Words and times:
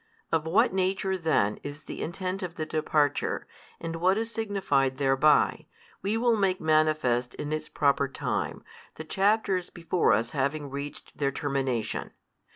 Of 0.31 0.47
what 0.47 0.73
nature 0.73 1.15
then 1.15 1.59
is 1.61 1.83
the 1.83 2.01
intent 2.01 2.41
of 2.41 2.55
the 2.55 2.65
departure, 2.65 3.45
and 3.79 3.97
what 3.97 4.17
is 4.17 4.31
signified 4.31 4.97
thereby, 4.97 5.67
we 6.01 6.17
will 6.17 6.35
make 6.35 6.59
manifest 6.59 7.35
in 7.35 7.53
its 7.53 7.69
proper 7.69 8.07
time, 8.07 8.63
the 8.95 9.03
chapters 9.03 9.69
before 9.69 10.13
us 10.13 10.31
having 10.31 10.71
reached 10.71 11.15
their 11.19 11.31
termination. 11.31 12.13